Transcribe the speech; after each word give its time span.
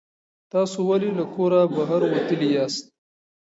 تاسو 0.51 0.77
ولې 0.89 1.09
له 1.17 1.25
کوره 1.33 1.61
بهر 1.75 2.01
وتلي 2.11 2.49
یاست؟ 2.55 2.83